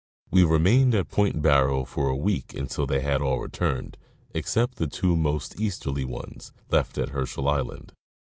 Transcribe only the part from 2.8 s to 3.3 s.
they had